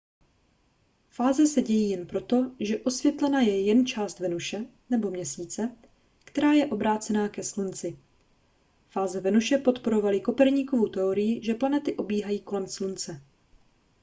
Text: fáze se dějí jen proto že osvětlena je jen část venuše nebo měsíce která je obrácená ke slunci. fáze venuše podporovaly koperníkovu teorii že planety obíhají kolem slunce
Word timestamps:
fáze 1.09 1.47
se 1.47 1.61
dějí 1.61 1.89
jen 1.89 2.07
proto 2.07 2.51
že 2.59 2.79
osvětlena 2.79 3.41
je 3.41 3.61
jen 3.61 3.85
část 3.85 4.19
venuše 4.19 4.65
nebo 4.89 5.09
měsíce 5.11 5.75
která 6.25 6.51
je 6.53 6.65
obrácená 6.65 7.29
ke 7.29 7.43
slunci. 7.43 7.99
fáze 8.89 9.21
venuše 9.21 9.57
podporovaly 9.57 10.19
koperníkovu 10.21 10.87
teorii 10.89 11.43
že 11.43 11.53
planety 11.53 11.93
obíhají 11.95 12.39
kolem 12.39 12.67
slunce 12.67 13.21